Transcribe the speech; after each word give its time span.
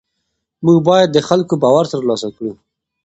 موږ 0.65 0.77
باید 0.89 1.09
د 1.11 1.17
خلکو 1.27 1.53
باور 1.63 1.85
ترلاسه 1.93 2.27
کړو. 2.35 2.51